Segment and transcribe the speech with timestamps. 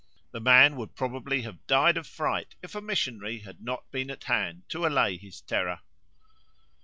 [0.31, 4.23] The man would probably have died of fright if a missionary had not been at
[4.23, 5.81] hand to allay his terror.